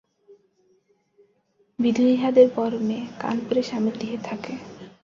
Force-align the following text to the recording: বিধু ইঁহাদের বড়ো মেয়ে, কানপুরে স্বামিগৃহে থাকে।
বিধু 1.79 2.03
ইঁহাদের 2.07 2.47
বড়ো 2.55 2.79
মেয়ে, 2.79 3.05
কানপুরে 3.19 3.61
স্বামিগৃহে 3.63 4.17
থাকে। 4.27 4.53